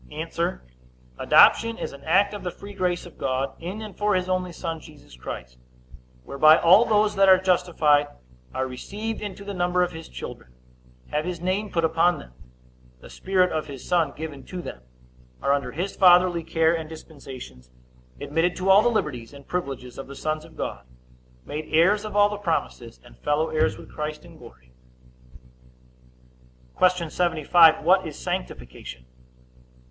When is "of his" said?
9.83-10.09, 13.51-13.87